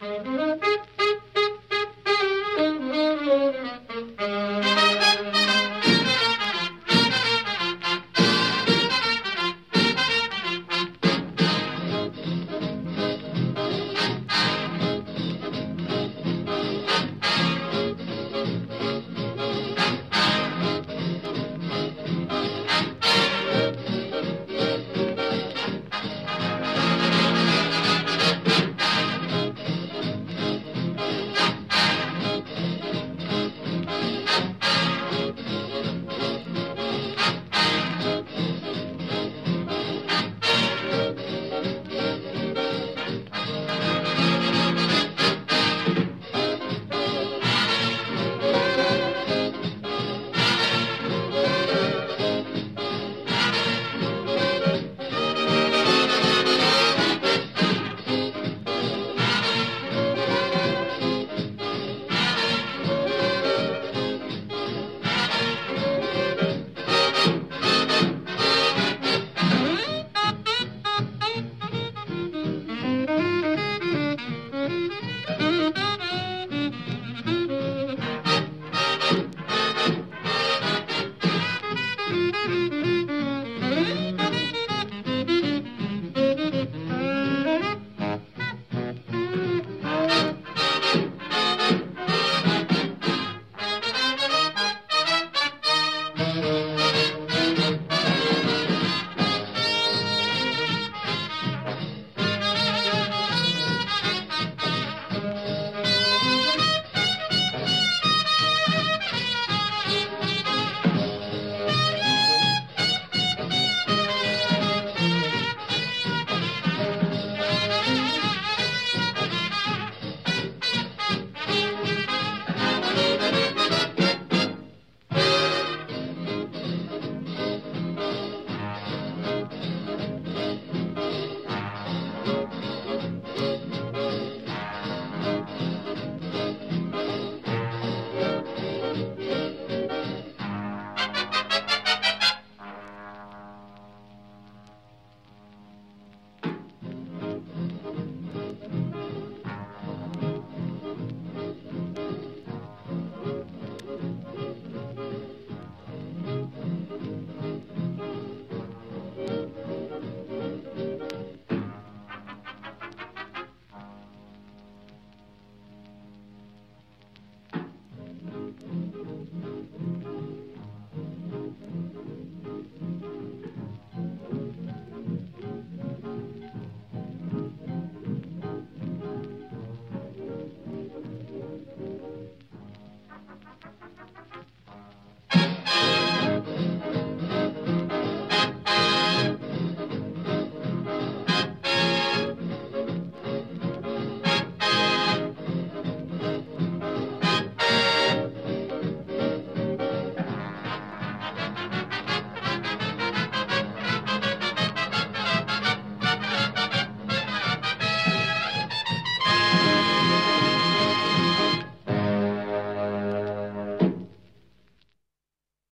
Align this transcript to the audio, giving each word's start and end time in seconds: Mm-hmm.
Mm-hmm. 0.00 0.33